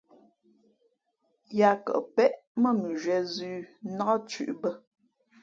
Yāā 1.57 1.73
kαʼ 1.85 1.99
péʼ 2.15 2.33
mά 2.61 2.69
mʉnzhwīē 2.79 3.19
zʉ̄ 3.33 3.55
nák 3.95 4.11
thʉ̄ʼ 4.29 4.53
bᾱ. 4.61 4.71